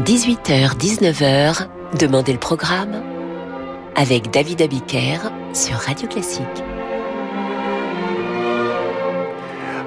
[0.00, 3.02] 18h-19h, Demandez le programme
[3.94, 5.18] avec David Abiker
[5.52, 6.64] sur Radio Classique.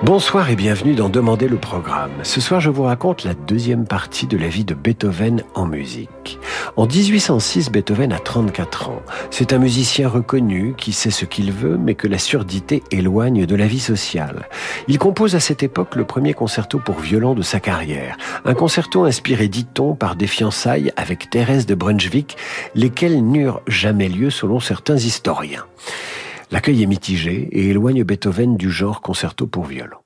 [0.05, 2.11] Bonsoir et bienvenue dans Demander le programme.
[2.21, 6.37] Ce soir, je vous raconte la deuxième partie de la vie de Beethoven en musique.
[6.75, 9.01] En 1806, Beethoven a 34 ans.
[9.31, 13.55] C'est un musicien reconnu qui sait ce qu'il veut, mais que la surdité éloigne de
[13.55, 14.47] la vie sociale.
[14.87, 18.15] Il compose à cette époque le premier concerto pour violon de sa carrière.
[18.45, 22.37] Un concerto inspiré, dit-on, par des fiançailles avec Thérèse de Brunswick,
[22.75, 25.65] lesquelles n'eurent jamais lieu selon certains historiens.
[26.51, 29.97] L'accueil est mitigé et éloigne Beethoven du genre concerto pour violon.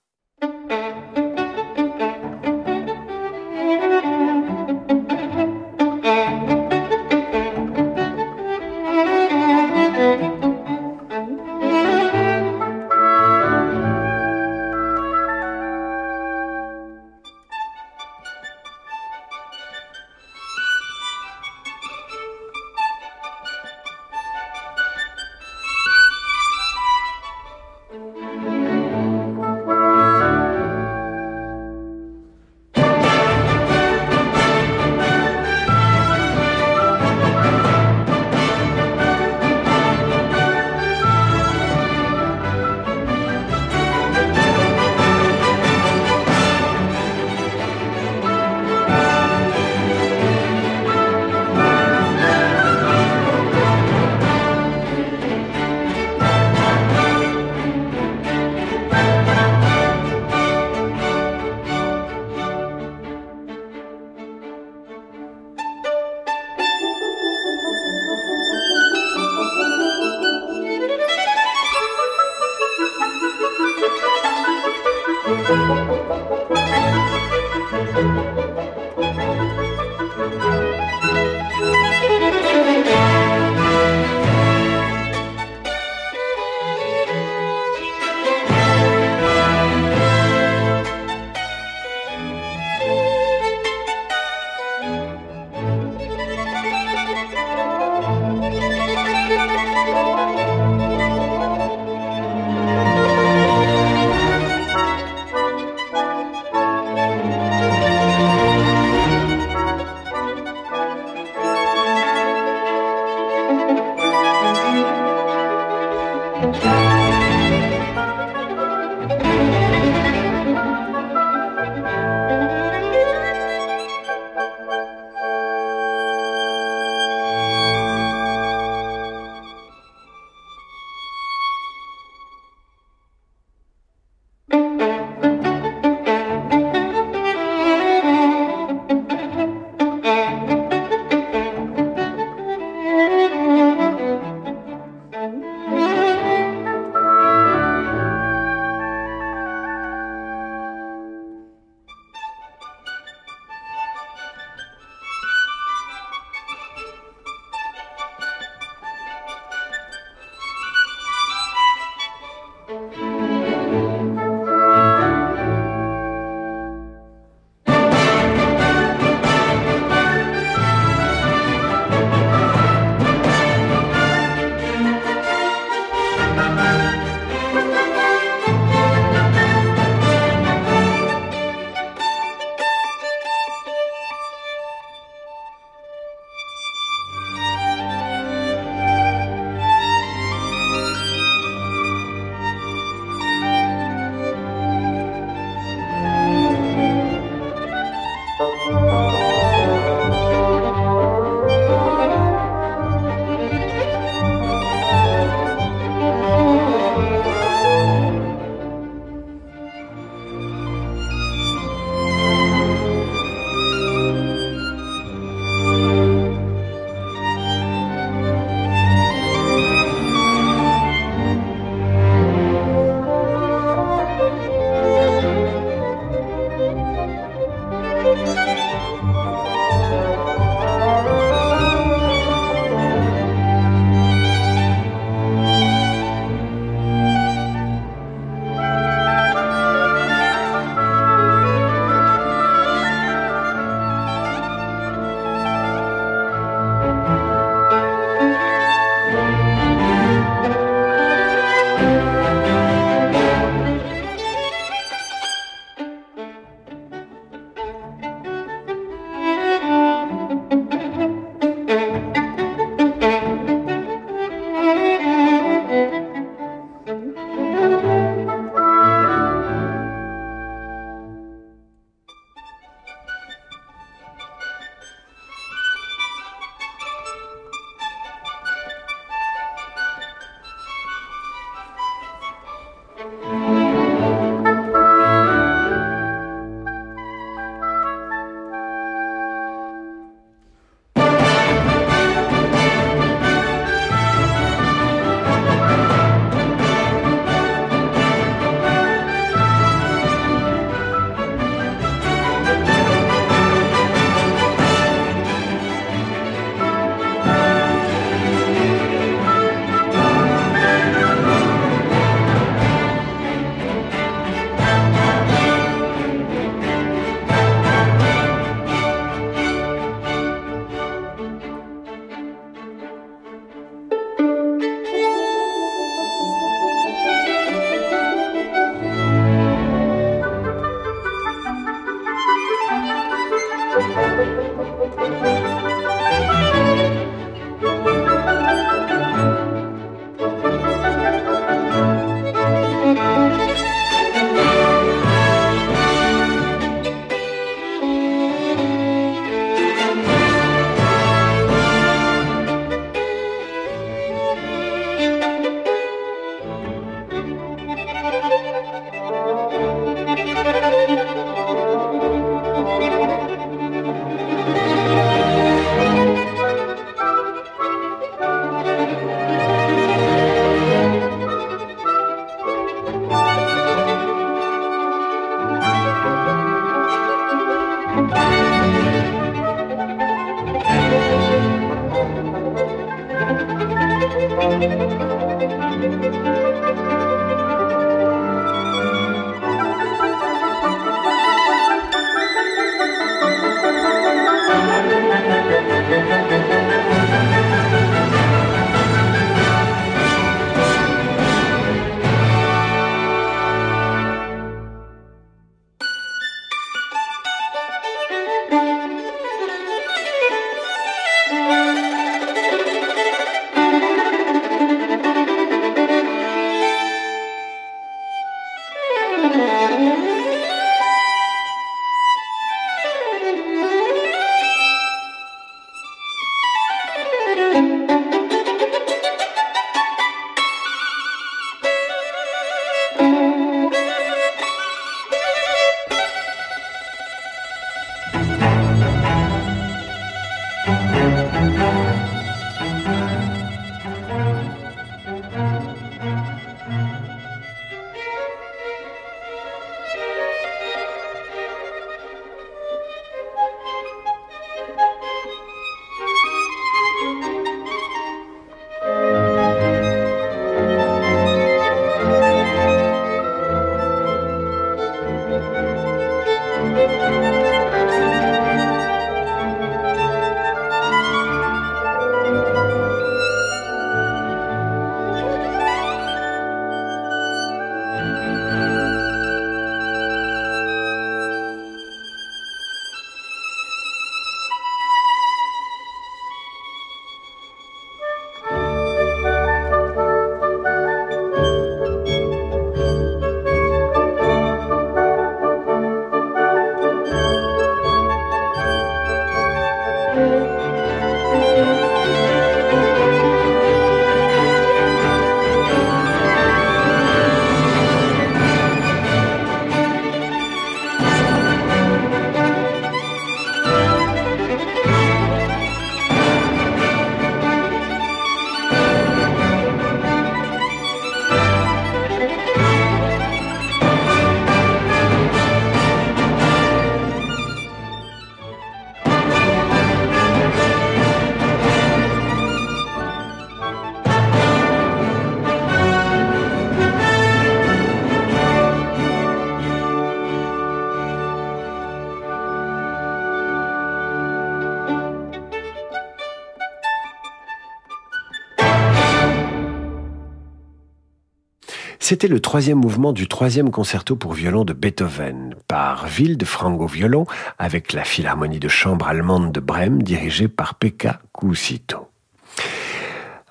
[552.09, 557.27] C'était le troisième mouvement du troisième concerto pour violon de Beethoven, par Wild Frango violon,
[557.59, 562.07] avec la Philharmonie de chambre allemande de Brême, dirigée par Pekka Kuusito.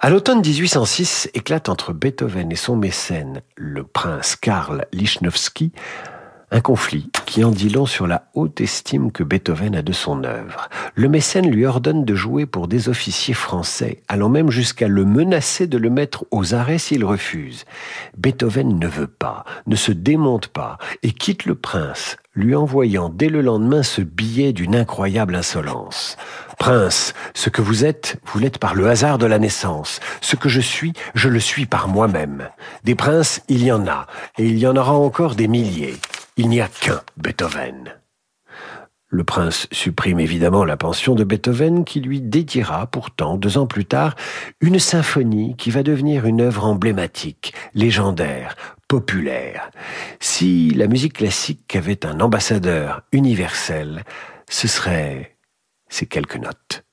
[0.00, 5.70] À l'automne 1806 éclate entre Beethoven et son mécène, le prince Karl Lichnowsky,
[6.50, 10.24] un conflit qui en dit long sur la haute estime que Beethoven a de son
[10.24, 10.68] œuvre.
[10.94, 15.66] Le mécène lui ordonne de jouer pour des officiers français, allant même jusqu'à le menacer
[15.66, 17.64] de le mettre aux arrêts s'il refuse.
[18.16, 23.28] Beethoven ne veut pas, ne se démonte pas, et quitte le prince, lui envoyant dès
[23.28, 26.16] le lendemain ce billet d'une incroyable insolence.
[26.58, 30.00] Prince, ce que vous êtes, vous l'êtes par le hasard de la naissance.
[30.22, 32.48] Ce que je suis, je le suis par moi-même.
[32.84, 34.06] Des princes, il y en a,
[34.38, 35.96] et il y en aura encore des milliers.
[36.40, 37.96] Il n'y a qu'un Beethoven.
[39.08, 43.86] Le prince supprime évidemment la pension de Beethoven qui lui dédiera pourtant, deux ans plus
[43.86, 44.14] tard,
[44.60, 48.54] une symphonie qui va devenir une œuvre emblématique, légendaire,
[48.86, 49.72] populaire.
[50.20, 54.04] Si la musique classique avait un ambassadeur universel,
[54.48, 55.36] ce serait
[55.88, 56.84] ces quelques notes.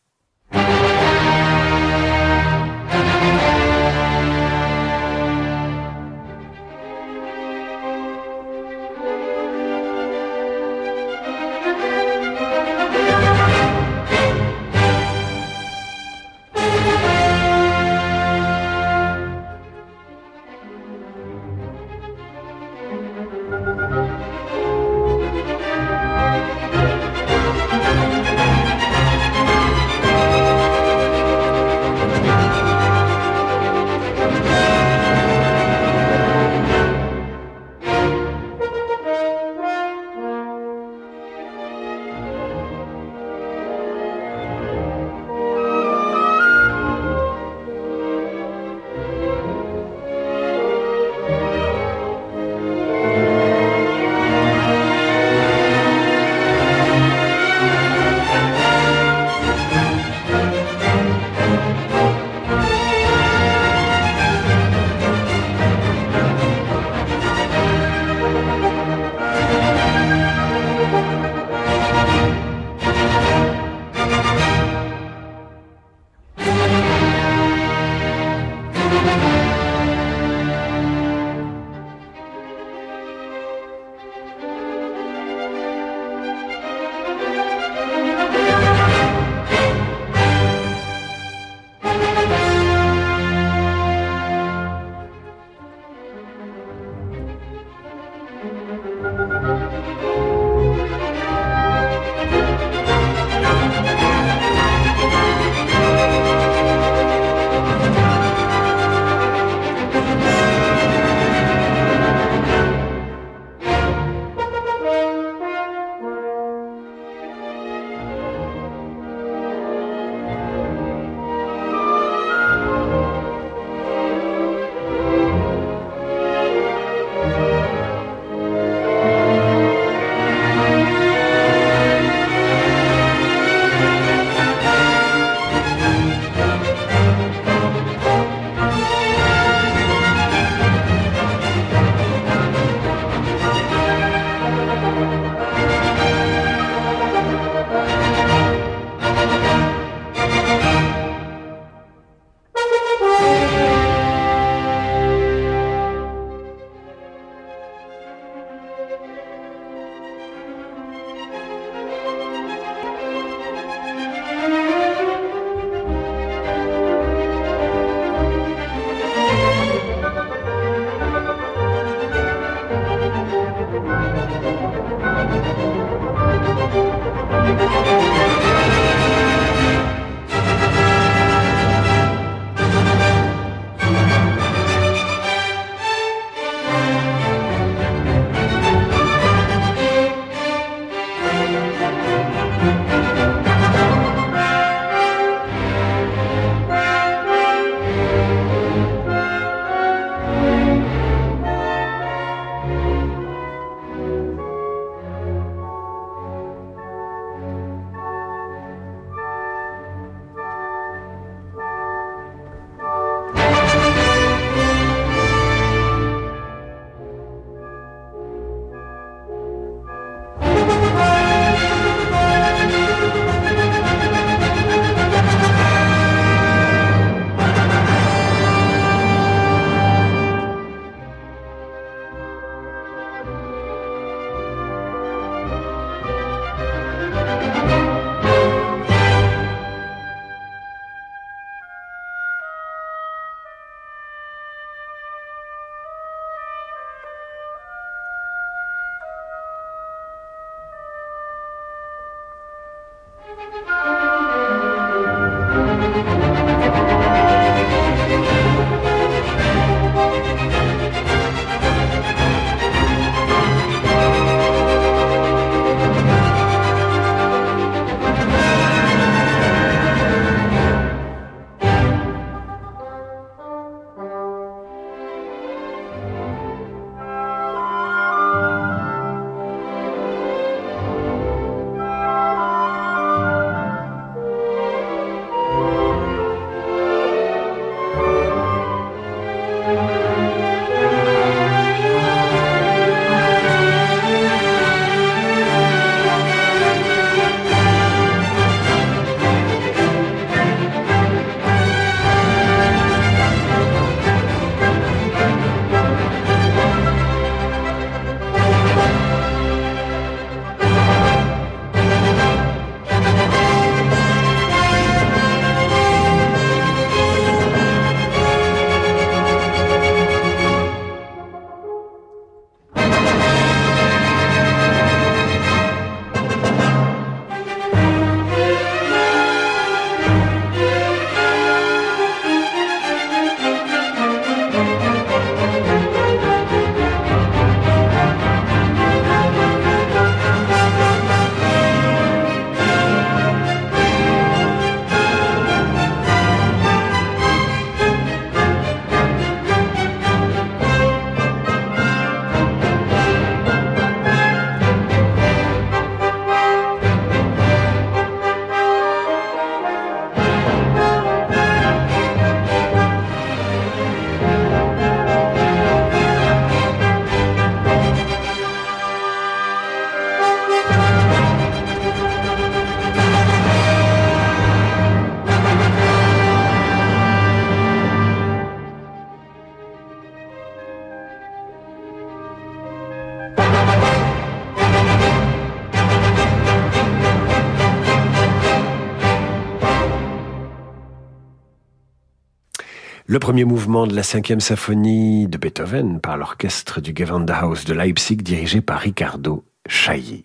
[393.15, 398.17] Le premier mouvement de la cinquième symphonie de Beethoven par l'orchestre du Gewandhaus de Leipzig
[398.17, 400.23] dirigé par Riccardo Chailly.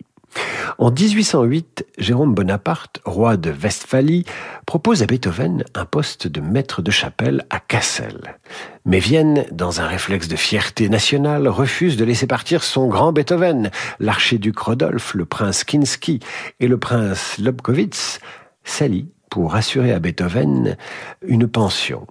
[0.77, 4.25] En 1808, Jérôme Bonaparte, roi de Westphalie,
[4.65, 8.37] propose à Beethoven un poste de maître de chapelle à Kassel.
[8.83, 13.71] Mais Vienne, dans un réflexe de fierté nationale, refuse de laisser partir son grand Beethoven.
[14.01, 16.19] L'archiduc Rodolphe, le prince Kinsky
[16.59, 18.19] et le prince Lobkowitz
[18.65, 20.75] s'allient pour assurer à Beethoven
[21.21, 22.05] une pension.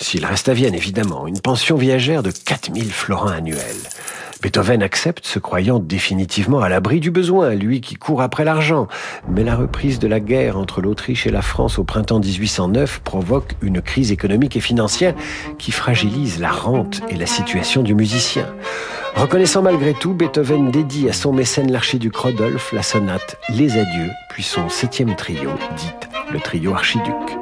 [0.00, 3.60] S'il reste à Vienne, évidemment, une pension viagère de 4000 florins annuels.
[4.42, 8.88] Beethoven accepte, se croyant définitivement à l'abri du besoin, lui qui court après l'argent.
[9.28, 13.56] Mais la reprise de la guerre entre l'Autriche et la France au printemps 1809 provoque
[13.60, 15.14] une crise économique et financière
[15.58, 18.46] qui fragilise la rente et la situation du musicien.
[19.16, 24.42] Reconnaissant malgré tout, Beethoven dédie à son mécène l'archiduc Rodolphe la sonate Les Adieux, puis
[24.42, 27.39] son septième trio, dite le trio archiduc.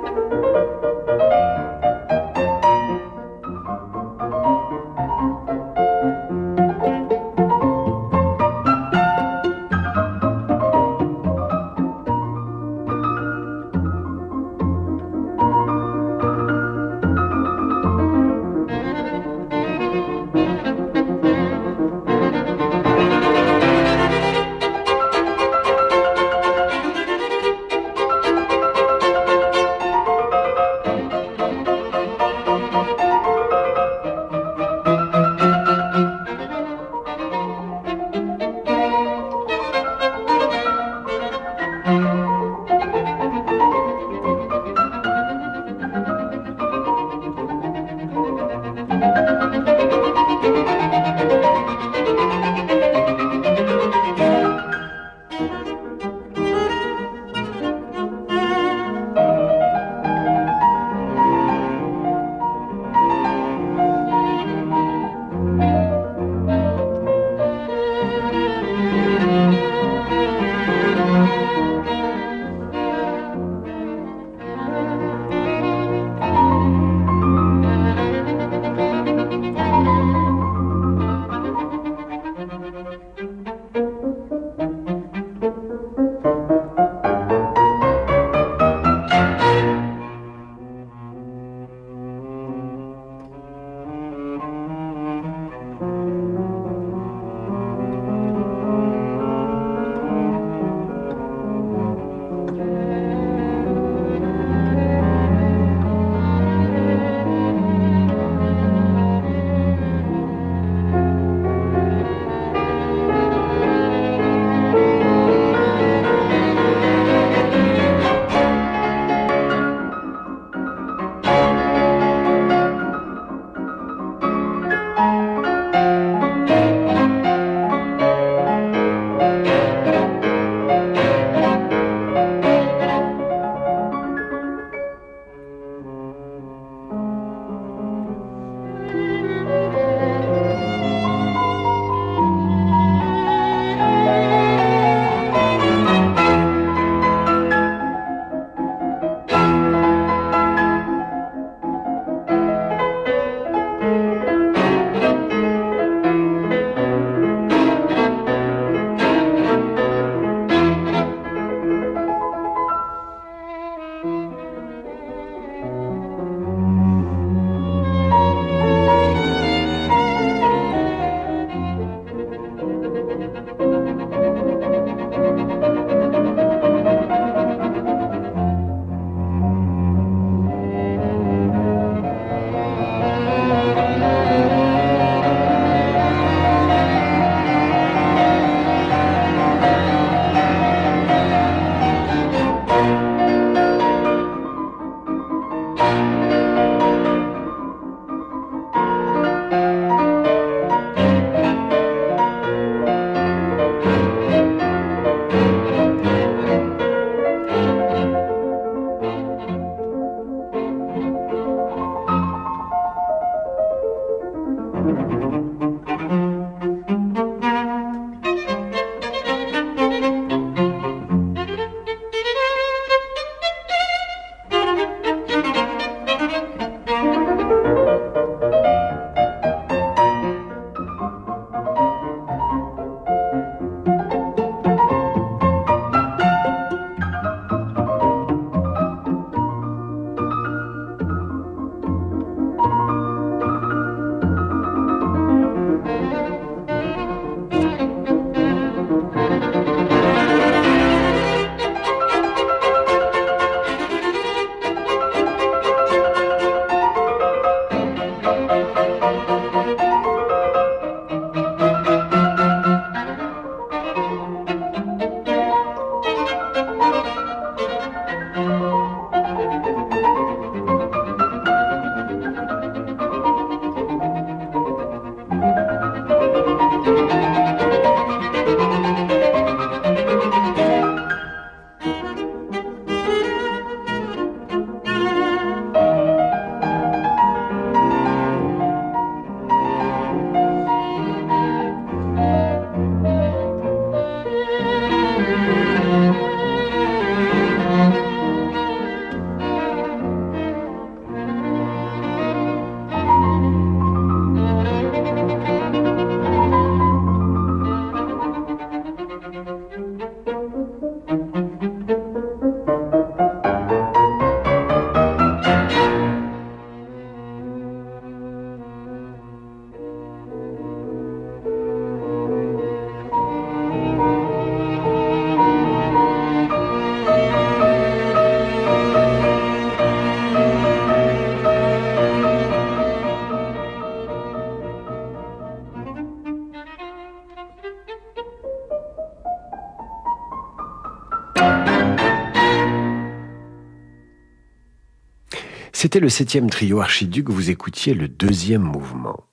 [346.00, 349.24] Le septième trio archiduc, vous écoutiez le deuxième mouvement.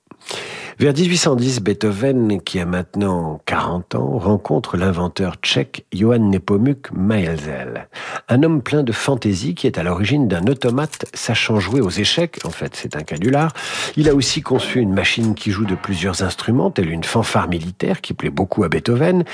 [0.80, 7.88] Vers 1810, Beethoven, qui a maintenant 40 ans, rencontre l'inventeur tchèque Johann Nepomuk Maelzel,
[8.28, 12.40] un homme plein de fantaisie qui est à l'origine d'un automate sachant jouer aux échecs,
[12.44, 13.52] en fait c'est un canular.
[13.96, 18.00] Il a aussi conçu une machine qui joue de plusieurs instruments, telle une fanfare militaire
[18.00, 19.24] qui plaît beaucoup à Beethoven.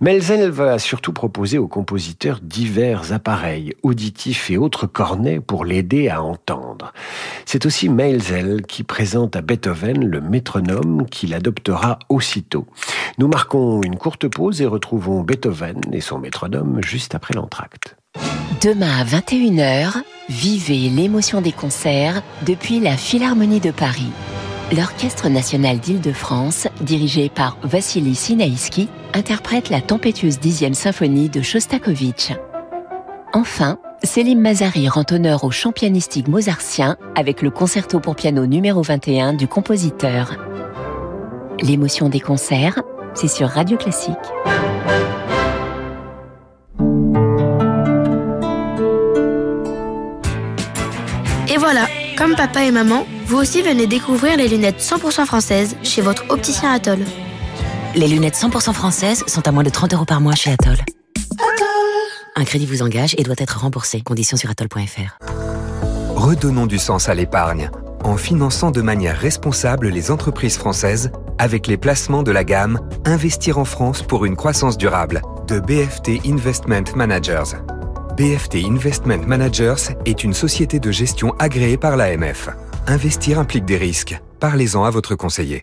[0.00, 6.22] Maelzel va surtout proposer aux compositeurs divers appareils auditifs et autres cornets pour l'aider à
[6.22, 6.92] entendre.
[7.46, 12.66] C'est aussi Maelzel qui présente à Beethoven le métronome qu'il adoptera aussitôt.
[13.18, 17.96] Nous marquons une courte pause et retrouvons Beethoven et son métronome juste après l'entracte.
[18.62, 24.12] Demain à 21h, vivez l'émotion des concerts depuis la Philharmonie de Paris.
[24.70, 32.32] L'Orchestre national d'Île-de-France, dirigé par Vassili Sinaïski, interprète la tempétueuse dixième symphonie de Shostakovich.
[33.32, 38.80] Enfin, Céline Mazari rend honneur au chant pianistique mozartien avec le concerto pour piano numéro
[38.80, 40.36] 21 du compositeur.
[41.60, 42.80] L'émotion des concerts,
[43.14, 44.16] c'est sur Radio Classique.
[51.62, 51.86] Voilà,
[52.18, 56.72] comme papa et maman, vous aussi venez découvrir les lunettes 100% françaises chez votre opticien
[56.72, 56.98] Atoll.
[57.94, 60.78] Les lunettes 100% françaises sont à moins de 30 euros par mois chez Atoll.
[62.34, 64.00] Un crédit vous engage et doit être remboursé.
[64.00, 65.24] Conditions sur atoll.fr.
[66.16, 67.70] Redonnons du sens à l'épargne
[68.02, 73.58] en finançant de manière responsable les entreprises françaises avec les placements de la gamme Investir
[73.58, 77.54] en France pour une croissance durable de BFT Investment Managers.
[78.16, 82.50] BFT Investment Managers est une société de gestion agréée par l'AMF.
[82.86, 84.20] Investir implique des risques.
[84.38, 85.62] Parlez-en à votre conseiller.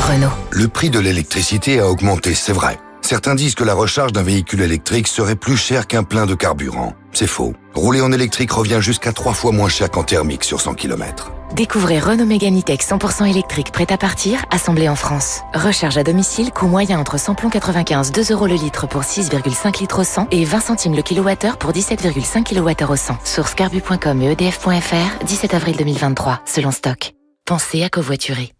[0.00, 0.28] Renault.
[0.50, 2.78] Le prix de l'électricité a augmenté, c'est vrai.
[3.06, 6.94] Certains disent que la recharge d'un véhicule électrique serait plus cher qu'un plein de carburant.
[7.12, 7.54] C'est faux.
[7.72, 11.30] Rouler en électrique revient jusqu'à trois fois moins cher qu'en thermique sur 100 km.
[11.54, 15.42] Découvrez Renault Mégane E-Tech 100% électrique prêt à partir, assemblé en France.
[15.54, 19.78] Recharge à domicile, coût moyen entre 100 plomb 95, 2 euros le litre pour 6,5
[19.78, 23.18] litres au 100 et 20 centimes le kilowattheure pour 17,5 kWh au 100.
[23.22, 27.12] Source carbu.com et edf.fr, 17 avril 2023, selon stock.
[27.44, 28.52] Pensez à covoiturer.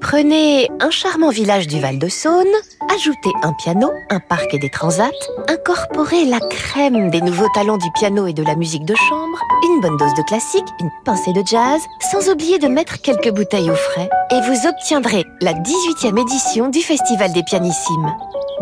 [0.00, 2.46] Prenez un charmant village du Val-de-Saône,
[2.94, 5.10] ajoutez un piano, un parc et des transats,
[5.48, 9.80] incorporez la crème des nouveaux talents du piano et de la musique de chambre, une
[9.80, 11.80] bonne dose de classique, une pincée de jazz,
[12.12, 16.80] sans oublier de mettre quelques bouteilles au frais, et vous obtiendrez la 18e édition du
[16.80, 18.14] Festival des Pianissimes.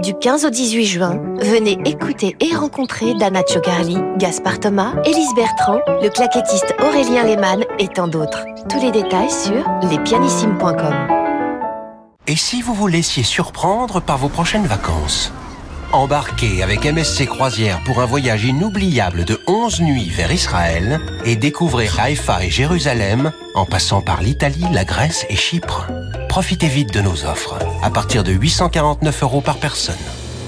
[0.03, 5.81] Du 15 au 18 juin, venez écouter et rencontrer Dana Chogarli, Gaspard Thomas, Élise Bertrand,
[6.03, 8.45] le claquettiste Aurélien Lehmann et tant d'autres.
[8.69, 11.26] Tous les détails sur lespianissimes.com.
[12.29, 15.33] Et si vous vous laissiez surprendre par vos prochaines vacances
[15.93, 21.89] Embarquez avec MSC Croisière pour un voyage inoubliable de 11 nuits vers Israël et découvrez
[21.97, 25.87] Haïfa et Jérusalem en passant par l'Italie, la Grèce et Chypre.
[26.29, 29.95] Profitez vite de nos offres à partir de 849 euros par personne.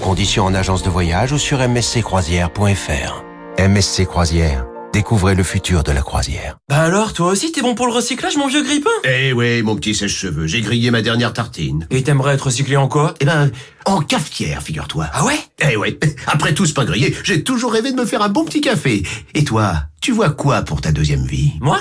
[0.01, 3.23] Conditions en agence de voyage ou sur msccroisière.fr.
[3.57, 6.57] MSC Croisière Découvrez le futur de la croisière.
[6.67, 8.89] Bah alors, toi aussi, t'es bon pour le recyclage, mon vieux grippin?
[9.03, 11.85] Eh ouais, mon petit sèche-cheveux, j'ai grillé ma dernière tartine.
[11.91, 13.13] Et t'aimerais être recyclé en quoi?
[13.19, 13.51] Eh ben,
[13.85, 15.07] en cafetière, figure-toi.
[15.13, 15.37] Ah ouais?
[15.61, 18.45] Eh ouais, après tout ce pain grillé, j'ai toujours rêvé de me faire un bon
[18.45, 19.03] petit café.
[19.35, 21.53] Et toi, tu vois quoi pour ta deuxième vie?
[21.61, 21.79] Moi?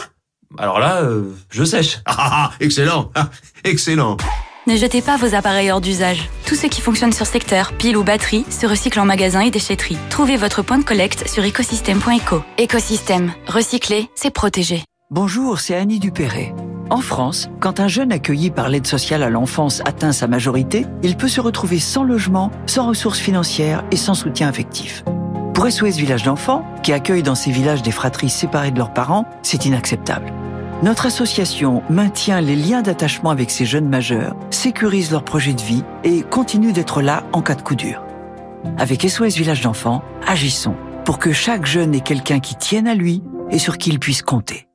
[0.58, 2.00] Alors là, euh, je sèche.
[2.04, 3.30] Ah, ah, ah excellent, ah,
[3.64, 4.18] excellent.
[4.68, 6.28] Ne jetez pas vos appareils hors d'usage.
[6.44, 9.96] Tout ce qui fonctionne sur secteur, pile ou batterie, se recycle en magasin et déchetterie.
[10.10, 12.42] Trouvez votre point de collecte sur écosystème.eco.
[12.58, 13.32] Écosystème.
[13.46, 14.84] Recycler, c'est protéger.
[15.10, 16.52] Bonjour, c'est Annie Dupéré.
[16.90, 21.16] En France, quand un jeune accueilli par l'aide sociale à l'enfance atteint sa majorité, il
[21.16, 25.02] peut se retrouver sans logement, sans ressources financières et sans soutien affectif.
[25.54, 29.24] Pour SOS Village d'enfants, qui accueille dans ces villages des fratries séparées de leurs parents,
[29.40, 30.30] c'est inacceptable.
[30.80, 35.82] Notre association maintient les liens d'attachement avec ces jeunes majeurs, sécurise leur projet de vie
[36.04, 38.00] et continue d'être là en cas de coup dur.
[38.78, 43.24] Avec SOS Village d'enfants, agissons pour que chaque jeune ait quelqu'un qui tienne à lui
[43.50, 44.68] et sur qui il puisse compter.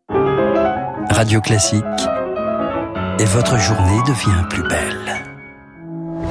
[1.09, 1.83] Radio Classique.
[3.19, 5.23] Et votre journée devient plus belle.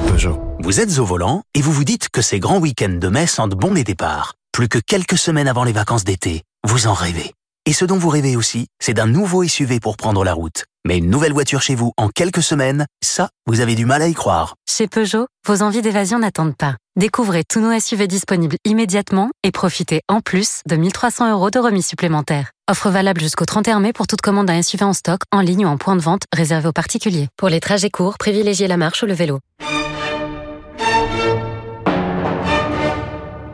[0.07, 0.39] Peugeot.
[0.59, 3.55] Vous êtes au volant et vous vous dites que ces grands week-ends de mai sentent
[3.55, 4.35] bon les départs.
[4.51, 7.33] Plus que quelques semaines avant les vacances d'été, vous en rêvez.
[7.65, 10.65] Et ce dont vous rêvez aussi, c'est d'un nouveau SUV pour prendre la route.
[10.85, 14.09] Mais une nouvelle voiture chez vous en quelques semaines, ça, vous avez du mal à
[14.09, 14.55] y croire.
[14.69, 16.75] Chez Peugeot, vos envies d'évasion n'attendent pas.
[16.97, 21.85] Découvrez tous nos SUV disponibles immédiatement et profitez en plus de 1300 euros de remise
[21.85, 22.51] supplémentaire.
[22.69, 25.69] Offre valable jusqu'au 31 mai pour toute commande d'un SUV en stock, en ligne ou
[25.69, 27.29] en point de vente réservé aux particuliers.
[27.37, 29.39] Pour les trajets courts, privilégiez la marche ou le vélo.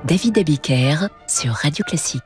[0.04, 2.24] David Abiker sur Radio Classique.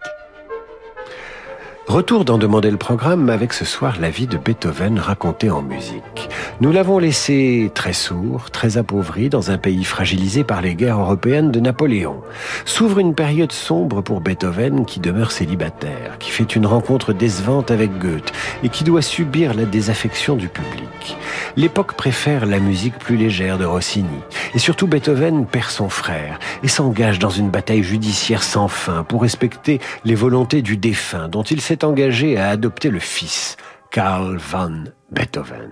[1.87, 6.29] Retour d'en demander le programme avec ce soir la vie de Beethoven racontée en musique.
[6.61, 11.51] Nous l'avons laissé très sourd, très appauvri dans un pays fragilisé par les guerres européennes
[11.51, 12.21] de Napoléon.
[12.63, 17.97] S'ouvre une période sombre pour Beethoven qui demeure célibataire, qui fait une rencontre décevante avec
[17.99, 18.31] Goethe
[18.63, 21.17] et qui doit subir la désaffection du public.
[21.57, 24.07] L'époque préfère la musique plus légère de Rossini.
[24.55, 29.21] Et surtout Beethoven perd son frère et s'engage dans une bataille judiciaire sans fin pour
[29.21, 33.57] respecter les volontés du défunt dont il s'est engagé à adopter le fils,
[33.91, 35.71] Karl van Beethoven.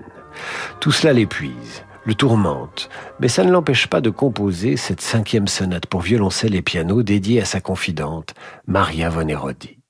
[0.79, 5.85] Tout cela l'épuise, le tourmente, mais ça ne l'empêche pas de composer cette cinquième sonate
[5.85, 8.33] pour violoncelle et piano dédiée à sa confidente,
[8.67, 9.80] Maria von Herodi.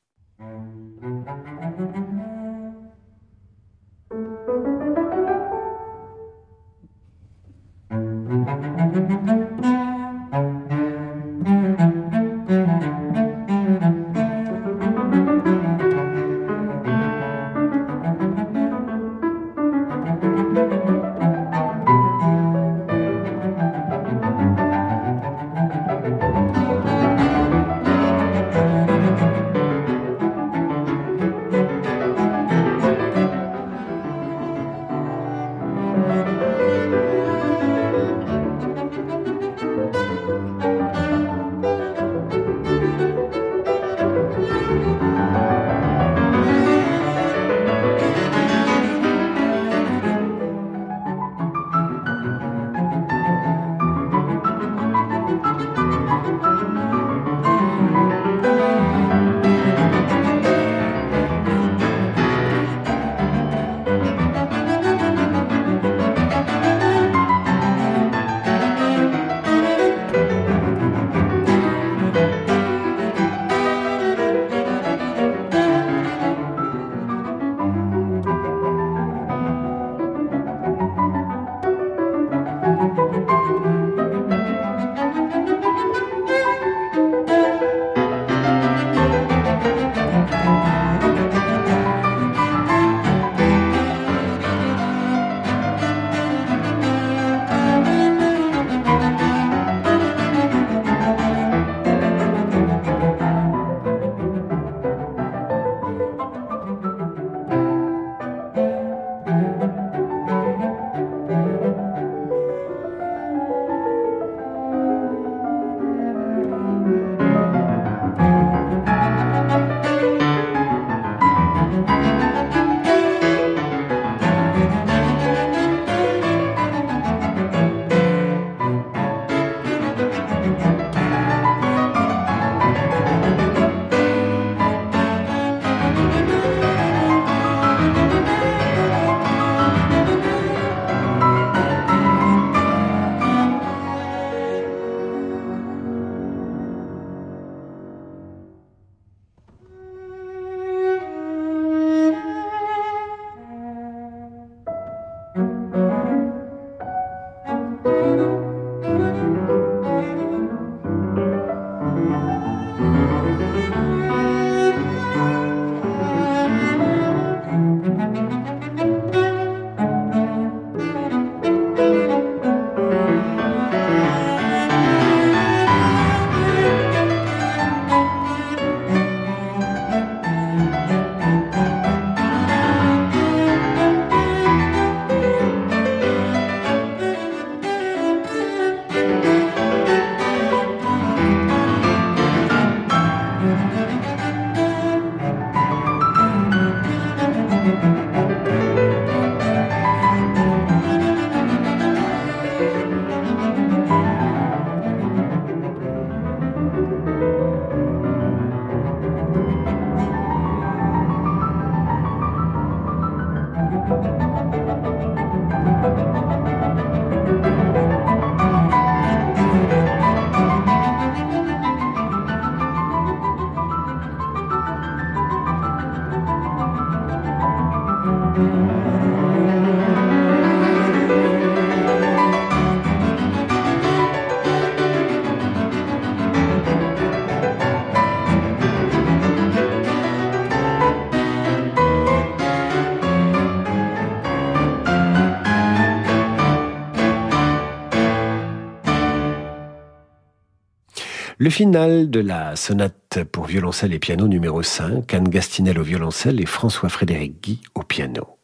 [251.41, 256.39] Le final de la sonate pour violoncelle et piano numéro 5, Anne Gastinel au violoncelle
[256.39, 258.37] et François-Frédéric Guy au piano.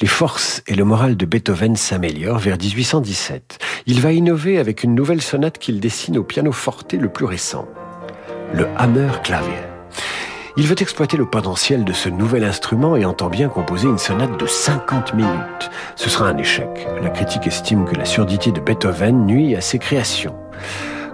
[0.00, 3.58] Les forces et le moral de Beethoven s'améliorent vers 1817.
[3.84, 7.68] Il va innover avec une nouvelle sonate qu'il dessine au piano forte le plus récent,
[8.54, 9.60] le Hammer Clavier.
[10.56, 14.40] Il veut exploiter le potentiel de ce nouvel instrument et entend bien composer une sonate
[14.40, 15.70] de 50 minutes.
[15.94, 16.88] Ce sera un échec.
[17.02, 20.34] La critique estime que la surdité de Beethoven nuit à ses créations.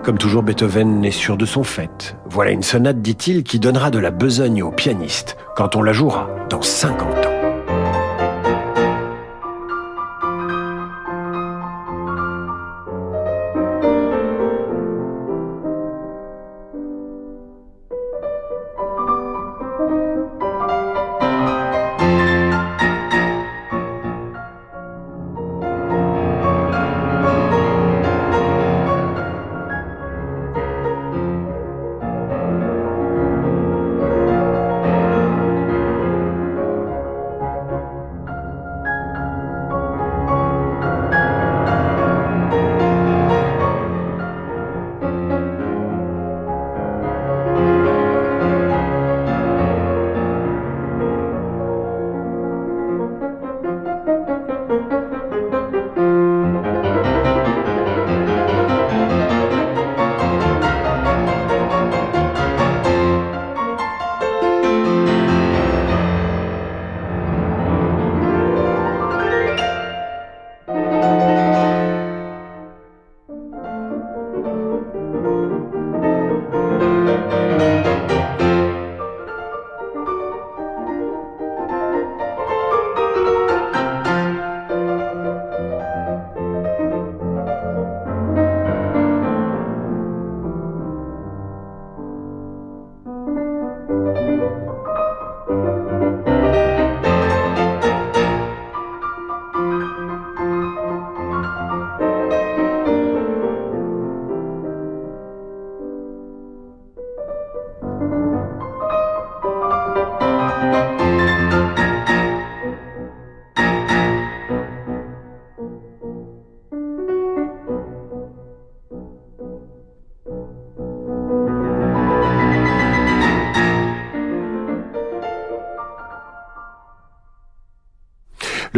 [0.02, 2.16] Comme toujours, Beethoven est sûr de son fait.
[2.28, 6.30] Voilà une sonate, dit-il, qui donnera de la besogne au pianiste quand on la jouera
[6.48, 7.29] dans 50 ans.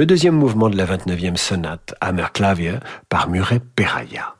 [0.02, 4.34] Le deuxième mouvement de la 29e sonate, Hammerklavier, par Muret Peraya.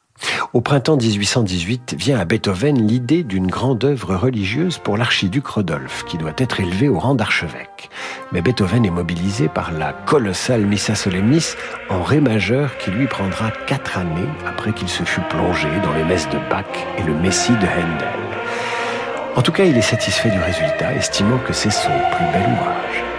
[0.55, 6.19] Au printemps 1818 vient à Beethoven l'idée d'une grande œuvre religieuse pour l'archiduc Rodolphe, qui
[6.19, 7.91] doit être élevé au rang d'archevêque.
[8.33, 11.55] Mais Beethoven est mobilisé par la colossale Missa Solemnis
[11.89, 16.03] en ré majeur qui lui prendra quatre années après qu'il se fut plongé dans les
[16.03, 16.67] messes de Bach
[16.99, 18.09] et le Messie de Handel.
[19.37, 23.12] En tout cas, il est satisfait du résultat, estimant que c'est son plus bel ouvrage.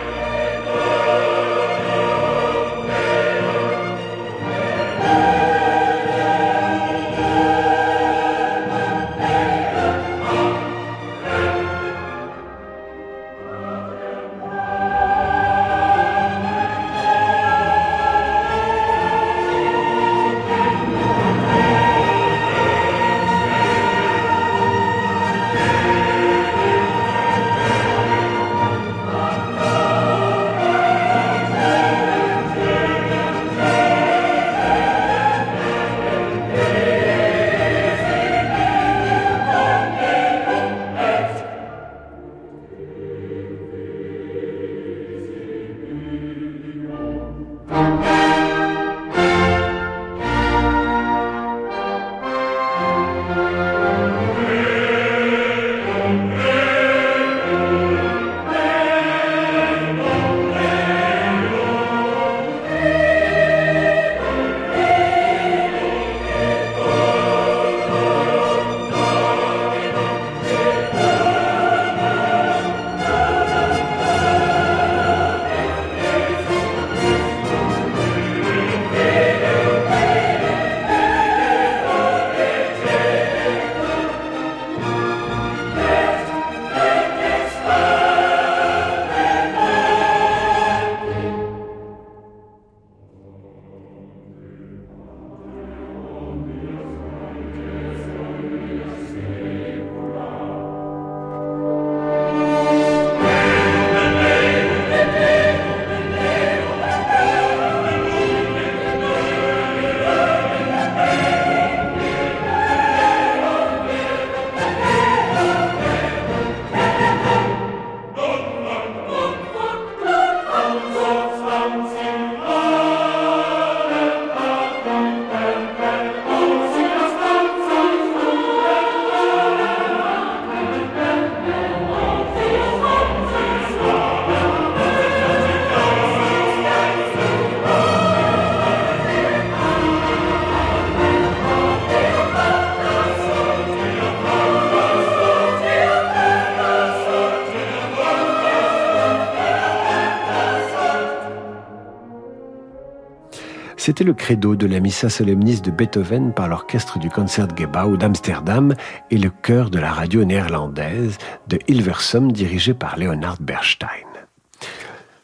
[153.85, 158.75] C'était le credo de la Missa Solemnis de Beethoven par l'orchestre du Concertgebouw d'Amsterdam
[159.11, 161.17] et le chœur de la radio néerlandaise
[161.49, 164.07] de Hilversum dirigé par Leonard Bernstein.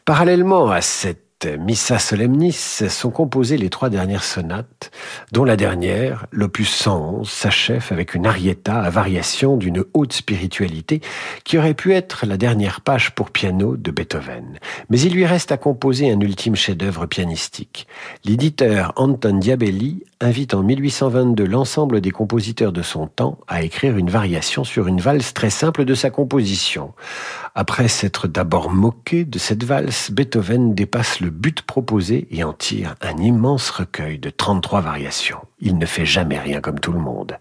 [0.04, 2.52] Parallèlement à cette Missa Solemnis
[2.88, 4.90] sont composées les trois dernières sonates,
[5.32, 11.00] dont la dernière, l'opus 111, s'achève avec une arietta à variation d'une haute spiritualité
[11.44, 14.58] qui aurait pu être la dernière page pour piano de Beethoven.
[14.90, 17.86] Mais il lui reste à composer un ultime chef-d'œuvre pianistique.
[18.24, 24.10] L'éditeur Anton Diabelli invite en 1822 l'ensemble des compositeurs de son temps à écrire une
[24.10, 26.92] variation sur une valse très simple de sa composition.
[27.54, 32.94] Après s'être d'abord moqué de cette valse, Beethoven dépasse le but proposé et en tire
[33.00, 35.40] un immense recueil de 33 variations.
[35.60, 37.38] Il ne fait jamais rien comme tout le monde.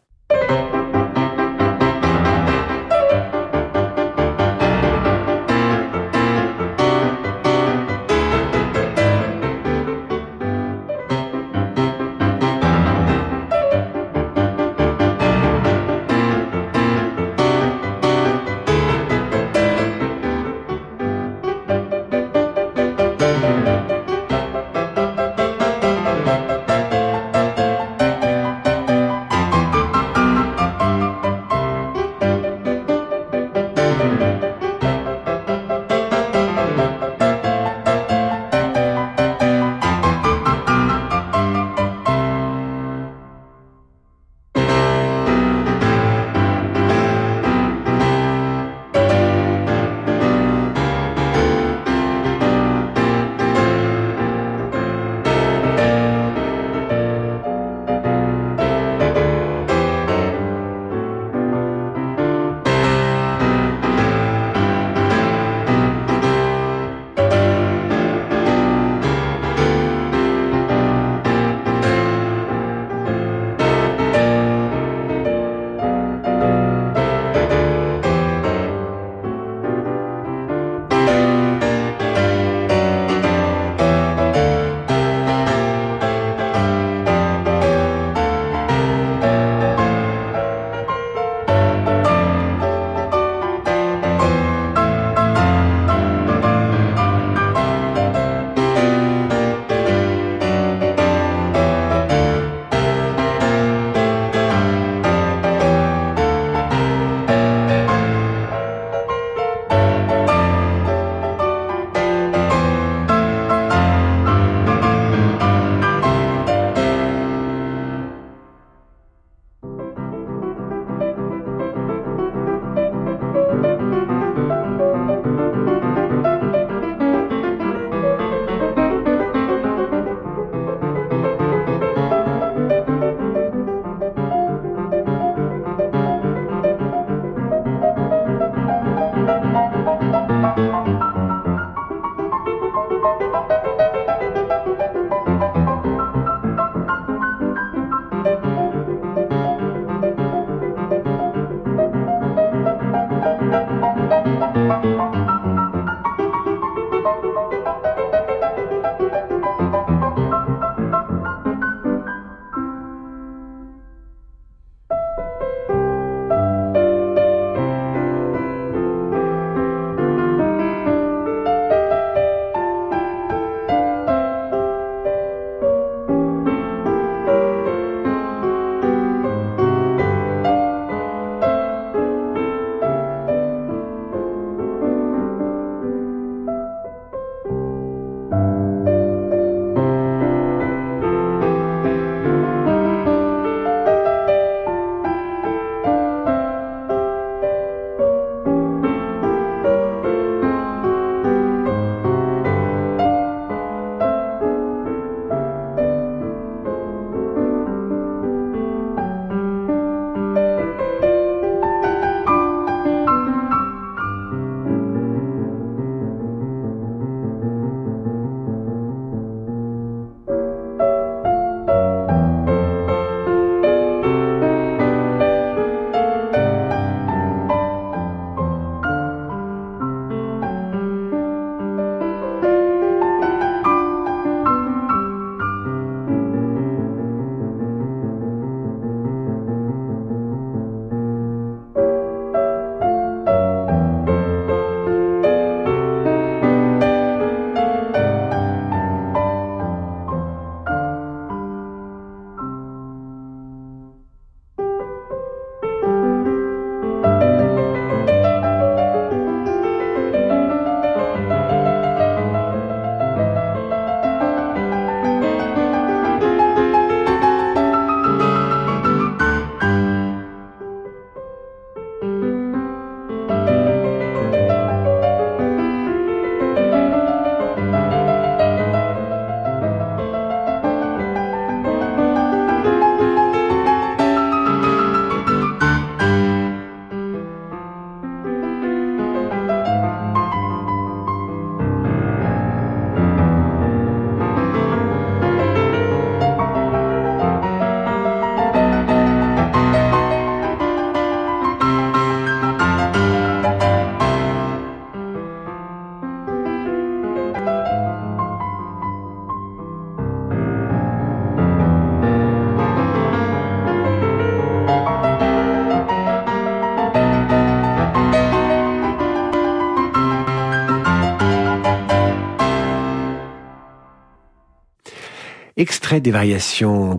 [325.92, 326.96] Des variations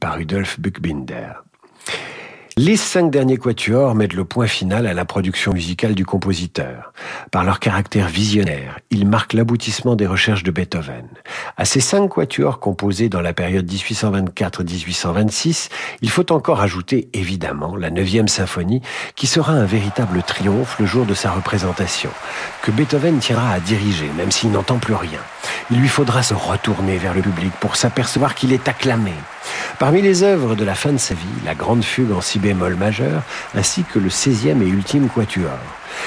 [0.00, 1.44] par Rudolf Buchbinder.
[2.56, 6.91] Les cinq derniers quatuors mettent le point final à la production musicale du compositeur.
[7.30, 11.06] Par leur caractère visionnaire, ils marquent l'aboutissement des recherches de Beethoven.
[11.56, 15.68] À ces cinq quatuors composés dans la période 1824-1826,
[16.02, 18.82] il faut encore ajouter évidemment la neuvième symphonie,
[19.16, 22.10] qui sera un véritable triomphe le jour de sa représentation,
[22.62, 25.20] que Beethoven tiendra à diriger, même s'il n'entend plus rien.
[25.70, 29.14] Il lui faudra se retourner vers le public pour s'apercevoir qu'il est acclamé.
[29.78, 32.76] Parmi les œuvres de la fin de sa vie, la grande fugue en si bémol
[32.76, 33.22] majeur,
[33.54, 35.58] ainsi que le 16e et ultime quatuor.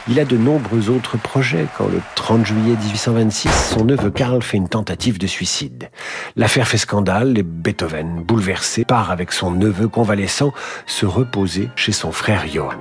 [0.07, 4.57] Il a de nombreux autres projets quand le 30 juillet 1826, son neveu Karl fait
[4.57, 5.89] une tentative de suicide.
[6.35, 10.53] L'affaire fait scandale et Beethoven, bouleversé, part avec son neveu convalescent
[10.85, 12.79] se reposer chez son frère Johann.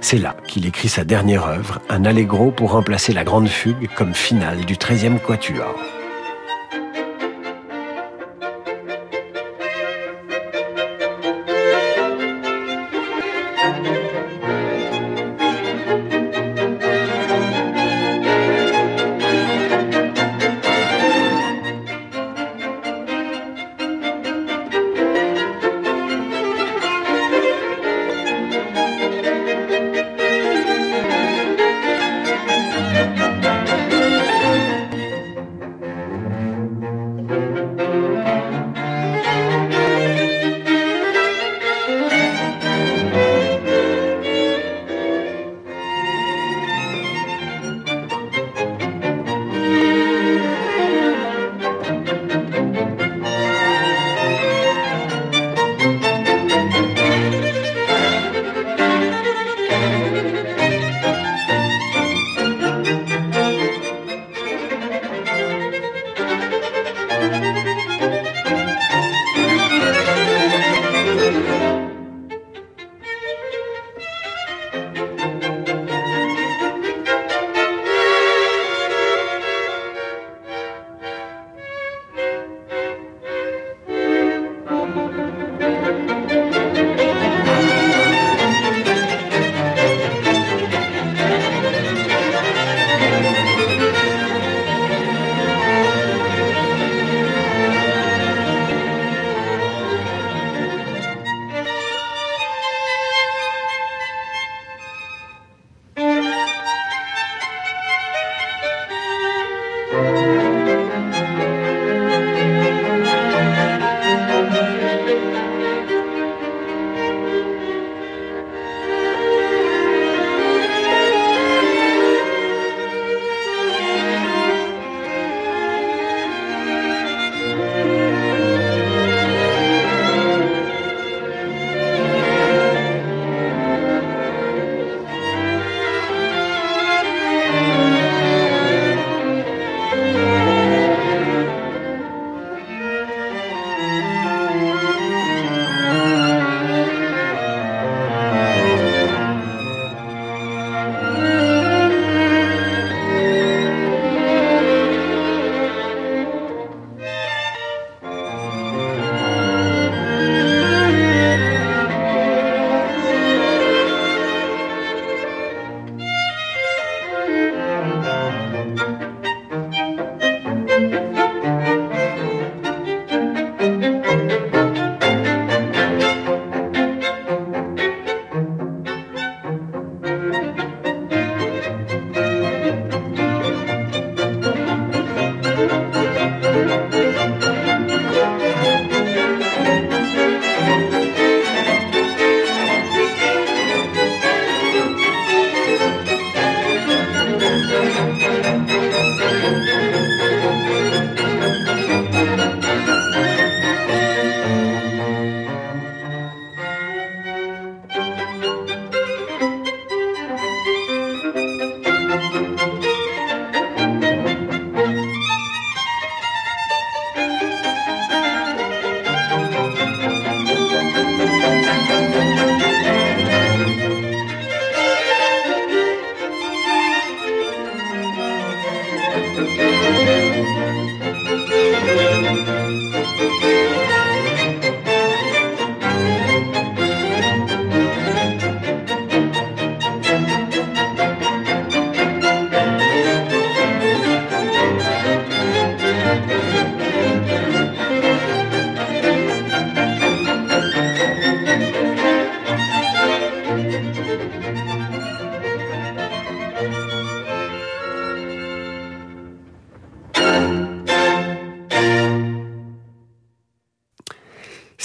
[0.00, 4.14] C'est là qu'il écrit sa dernière œuvre, un allegro pour remplacer la grande fugue comme
[4.14, 6.01] finale du 13e quatuor.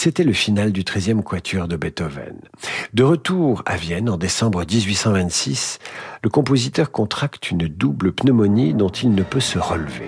[0.07, 2.39] C'était le final du 13e quatuor de Beethoven.
[2.93, 5.79] De retour à Vienne en décembre 1826,
[6.23, 10.07] le compositeur contracte une double pneumonie dont il ne peut se relever.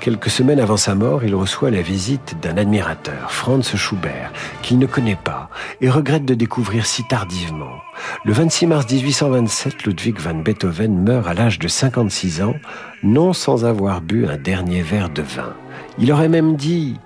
[0.00, 4.84] Quelques semaines avant sa mort, il reçoit la visite d'un admirateur, Franz Schubert, qu'il ne
[4.84, 5.48] connaît pas
[5.80, 7.78] et regrette de découvrir si tardivement.
[8.26, 12.56] Le 26 mars 1827, Ludwig van Beethoven meurt à l'âge de 56 ans,
[13.02, 15.54] non sans avoir bu un dernier verre de vin.
[15.98, 16.96] Il aurait même dit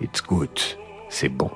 [0.00, 0.56] It's good,
[1.08, 1.50] c'est bon.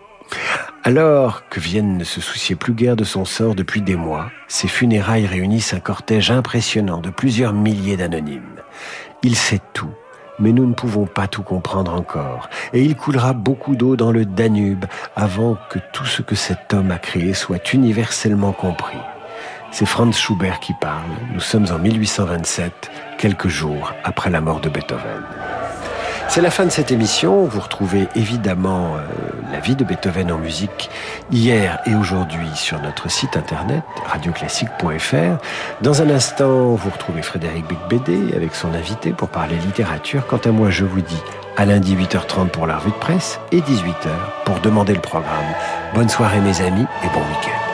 [0.84, 4.68] Alors que Vienne ne se souciait plus guère de son sort depuis des mois, ses
[4.68, 8.62] funérailles réunissent un cortège impressionnant de plusieurs milliers d'anonymes.
[9.22, 9.90] Il sait tout,
[10.38, 14.24] mais nous ne pouvons pas tout comprendre encore, et il coulera beaucoup d'eau dans le
[14.24, 14.84] Danube
[15.16, 18.98] avant que tout ce que cet homme a créé soit universellement compris.
[19.70, 24.68] C'est Franz Schubert qui parle, nous sommes en 1827, quelques jours après la mort de
[24.68, 25.22] Beethoven.
[26.28, 27.44] C'est la fin de cette émission.
[27.44, 29.00] Vous retrouvez évidemment euh,
[29.50, 30.90] la vie de Beethoven en musique
[31.32, 35.42] hier et aujourd'hui sur notre site internet radioclassique.fr.
[35.80, 40.26] Dans un instant, vous retrouvez Frédéric Becbédé avec son invité pour parler littérature.
[40.26, 41.22] Quant à moi, je vous dis
[41.56, 44.10] à lundi 8h30 pour la revue de presse et 18h
[44.44, 45.32] pour demander le programme.
[45.94, 47.67] Bonne soirée mes amis et bon week-end.